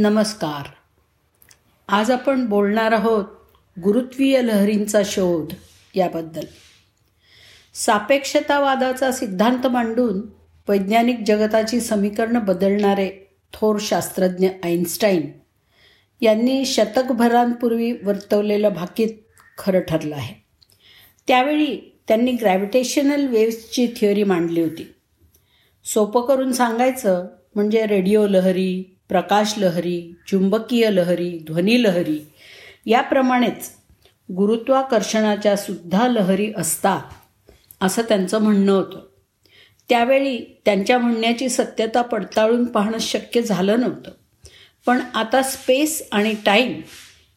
[0.00, 0.66] नमस्कार.
[1.88, 3.24] आज आपण बोलणार आहोत
[3.84, 5.52] गुरुत्वीय लहरींचा शोध
[5.94, 6.44] याबद्दल.
[7.74, 10.20] सापेक्षतावादाचा सिद्धांत मांडून
[10.68, 15.32] वैज्ञानिक जगताची समीकरणं बदलणारे थोर शास्त्रज्ञ आईन्स्टाईन
[16.20, 19.08] यांनी शतकभरांपूर्वी वर्तवलेलं भाकीत
[19.58, 20.44] खरं ठरलं आहे.
[21.28, 24.94] त्यावेळी त्यांनी ग्रॅव्हिटेशनल वेव्सची थिअरी मांडली होती.
[25.84, 32.18] सोपं करून सांगायचं म्हणजे रेडिओ लहरी प्रकाश लहरी चुंबकीय लहरी ध्वनी लहरी
[32.86, 33.70] याप्रमाणेच
[34.36, 37.00] गुरुत्वाकर्षणाच्या सुद्धा लहरी असतात
[37.80, 39.00] असं त्यांचं म्हणणं होतं.
[39.88, 44.10] त्यावेळी त्यांच्या म्हणण्याची सत्यता पडताळून पाहणं शक्य झालं नव्हतं.
[44.86, 46.80] पण आता स्पेस आणि टाईम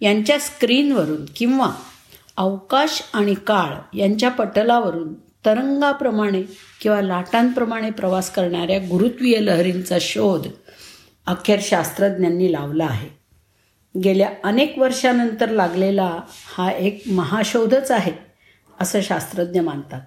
[0.00, 1.70] यांच्या स्क्रीनवरून किंवा
[2.36, 6.42] अवकाश आणि काळ यांच्या पटलावरून तरंगाप्रमाणे
[6.80, 10.46] किंवा लाटांप्रमाणे प्रवास करणाऱ्या गुरुत्वीय लहरींचा शोध
[11.26, 13.08] अखेर शास्त्रज्ञांनी लावला आहे.
[13.94, 16.20] गेल्या अनेक वर्षानंतर लागलेला
[16.56, 18.12] हा एक महाशोधच आहे
[18.80, 20.00] असं शास्त्रज्ञ मानतात.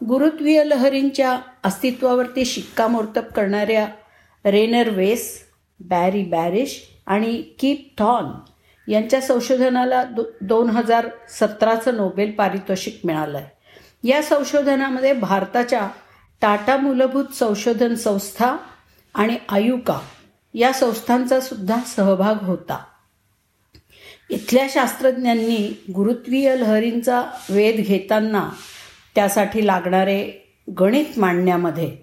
[0.00, 3.86] गुरुत्वीय लहरींच्या अस्तित्वावरती शिक्कामोर्तब करणाऱ्या
[4.44, 5.42] रेनर वेस
[5.80, 8.30] बॅरी बॅरिश आणि कीप थॉन
[8.90, 15.88] यांच्या संशोधनाला दो दोन हजार सतराचं नोबेल पारितोषिक मिळालं आहे या संशोधनामध्ये भारताच्या
[16.40, 18.56] टाटा मूलभूत संशोधन संस्था
[19.14, 20.00] आणि आयुका
[20.54, 22.84] या संस्थांचा सुद्धा सहभाग होता.
[24.30, 28.50] इथल्या शास्त्रज्ञांनी गुरुत्वीय लहरींचा वेध घेताना
[29.14, 30.30] त्यासाठी लागणारे
[30.80, 31.96] गणित मांडण्यामध्ये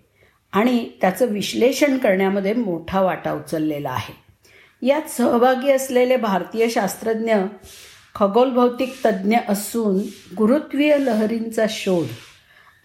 [0.51, 4.13] आणि त्याचं विश्लेषण करण्यामध्ये मोठा वाटा उचललेला आहे.
[4.87, 7.35] यात सहभागी असलेले भारतीय शास्त्रज्ञ
[8.15, 9.97] खगोलभौतिक तज्ज्ञ असून
[10.35, 12.07] गुरुत्वीय लहरींचा शोध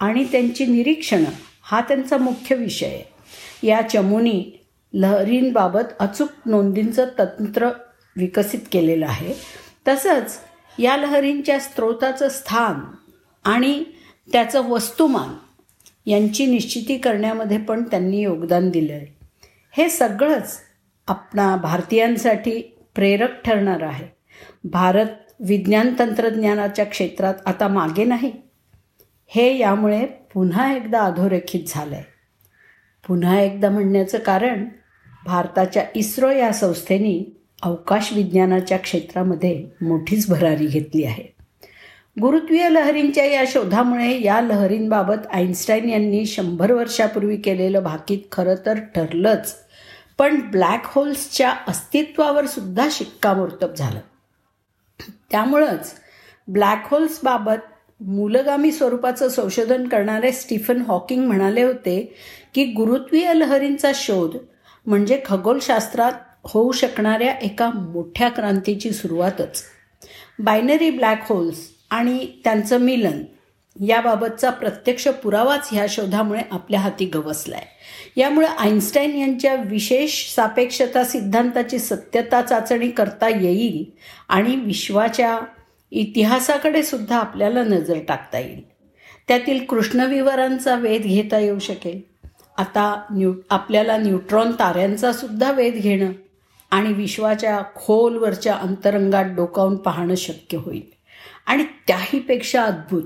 [0.00, 1.30] आणि त्यांची निरीक्षणं
[1.62, 3.15] हा त्यांचा मुख्य विषय आहे.
[3.62, 7.68] या चमूनी लहरींबाबत अचूक नोंदींचं तंत्र
[8.16, 9.34] विकसित केलेलं आहे.
[9.88, 10.38] तसंच
[10.78, 12.80] या लहरींच्या स्रोताचं स्थान
[13.44, 13.84] आणि
[14.32, 15.28] त्याचं वस्तुमान
[16.06, 19.06] यांची निश्चिती करण्यामध्ये पण त्यांनी योगदान दिलं आहे
[19.70, 20.58] हे सगळंच
[21.06, 22.62] आपणा भारतीयांसाठी
[22.94, 24.06] प्रेरक ठरणार आहे.
[24.64, 25.06] भारत
[25.40, 28.32] विज्ञान तंत्रज्ञानाच्या क्षेत्रात आता मागे नाही.
[29.26, 32.15] हे यामुळे पुन्हा एकदा अधोरेखित झालं आहे
[33.06, 34.68] पुन्हा एकदा म्हणण्याचं कारण
[35.24, 41.36] भारताच्या इस्रो या संस्थेने अवकाश विज्ञानाच्या क्षेत्रामध्ये मोठीच भरारी घेतली आहे.
[42.20, 49.54] गुरुत्वीय लहरींच्या या शोधामुळे या लहरींबाबत आईन्स्टाईन यांनी शंभर वर्षापूर्वी केलेलं भाकीत खरं तर ठरलंच
[50.18, 53.98] पण ब्लॅक होल्सच्या अस्तित्वावर सुद्धा शिक्कामोर्तब झालं.
[55.30, 55.92] त्यामुळंच
[56.48, 62.00] ब्लॅक होल्सबाबत मूलगामी स्वरूपाचं संशोधन करणारे स्टीफन हॉकिंग म्हणाले होते
[62.54, 64.36] की गुरुत्वीय लहरींचा शोध
[64.86, 66.12] म्हणजे खगोलशास्त्रात
[66.44, 69.62] होऊ शकणाऱ्या एका मोठ्या क्रांतीची सुरुवातच.
[70.38, 73.22] बायनरी ब्लॅक होल्स आणि त्यांचं मिलन
[73.76, 81.78] याबाबतचा प्रत्यक्ष पुरावाच ह्या शोधामुळे आपल्या हाती गवसला आहे यामुळे आईन्स्टाईन यांच्या विशेष सापेक्षता सिद्धांताची
[81.78, 83.84] सत्यता चाचणी करता येईल
[84.28, 85.38] आणि विश्वाच्या
[85.90, 88.62] इतिहासाकडे सुद्धा आपल्याला नजर टाकता येईल.
[89.28, 92.00] त्यातील कृष्णविवरांचा वेध घेता येऊ शकेल.
[92.58, 96.12] आता न्यू आपल्याला न्यूट्रॉन ताऱ्यांचा सुद्धा वेध घेणं
[96.70, 100.82] आणि विश्वाच्या खोलवरच्या अंतरंगात डोकावून पाहणं शक्य होईल.
[101.46, 103.02] आणि त्याहीपेक्षा अद्भुत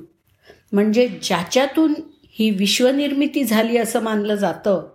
[0.72, 1.94] म्हणजे ज्याच्यातून
[2.32, 4.88] ही विश्वनिर्मिती झाली असं मानलं जातं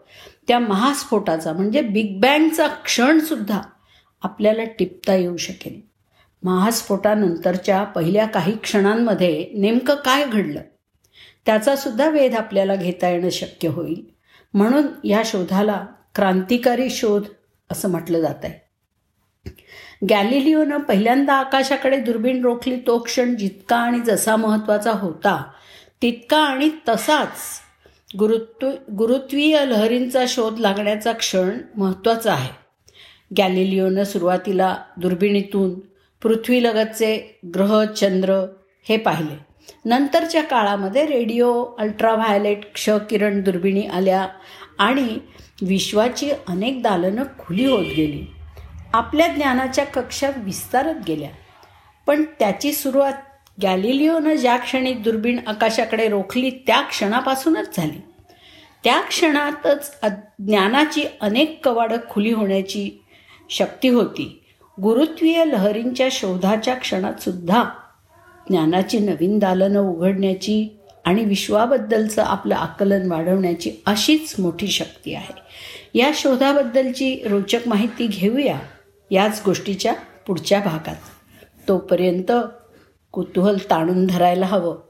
[0.47, 3.61] त्या महास्फोटाचा म्हणजे बिग बँगचा क्षणसुद्धा
[4.21, 5.94] आपल्याला टिपता येऊ शकेल.
[6.43, 10.61] महास्फोटानंतरच्या पहिल्या काही क्षणांमध्ये नेमकं काय घडलं?
[11.45, 14.03] त्याचा सुद्धा वेध आपल्याला घेता येणं शक्य होईल.
[14.53, 15.85] म्हणून या शोधाला
[16.15, 17.23] क्रांतिकारी शोध
[17.71, 18.65] असं म्हटलं जात आहे.
[20.09, 25.43] गॅलिलिओनं पहिल्यांदा आकाशाकडे दुर्बीण रोखली तो क्षण जितका आणि जसा महत्त्वाचा होता
[26.01, 27.37] तितका आणि तसाच
[28.19, 32.49] गुरुत्व गुरुत्वीय लहरींचा शोध लागण्याचा क्षण महत्त्वाचा आहे.
[33.37, 35.79] गॅलिलिओनं सुरुवातीला दुर्बिणीतून
[36.23, 38.45] पृथ्वीलगतचे ग्रह चंद्र
[38.89, 39.45] हे पाहिले.
[39.85, 44.27] नंतरच्या काळामध्ये रेडिओ अल्ट्राव्हायलेट क्षकिरण दुर्बिणी आल्या
[44.77, 45.17] आणि
[45.61, 48.31] विश्वाची अनेक दालनं खुली होत गेली.
[48.93, 51.29] आपल्या ज्ञानाच्या कक्षा विस्तारत गेल्या.
[52.07, 53.13] पण त्याची सुरुवात
[53.63, 58.01] गॅलिलिओनं ज्या क्षणी दुर्बीण आकाशाकडे रोखली त्या क्षणापासूनच झाली.
[58.83, 59.97] त्या क्षणातच
[60.39, 63.03] ज्ञानाची अनेक कवाडं खुली होण्याची
[63.49, 64.44] शक्ती होती.
[64.81, 67.63] गुरुत्वीय लहरींच्या शोधाच्या क्षणात सुद्धा
[68.49, 75.33] ज्ञानाची नवीन दालनं उघडण्याची आणि विश्वाबद्दलचं आपलं आकलन वाढवण्याची अशीच मोठी शक्ती आहे.
[75.99, 78.59] या शोधाबद्दलची रोचक माहिती घेऊया
[79.11, 79.93] याच गोष्टीच्या
[80.27, 80.95] पुढच्या भागात.
[81.67, 82.31] तोपर्यंत
[83.11, 84.84] कुतूहल ताणून धरायला हवं.